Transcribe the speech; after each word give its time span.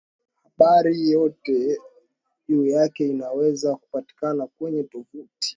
habari 0.43 1.09
yote 1.11 1.77
juu 2.49 2.65
yake 2.65 3.07
inaweza 3.07 3.75
kupatikana 3.75 4.47
kwenye 4.47 4.83
tovuti 4.83 5.49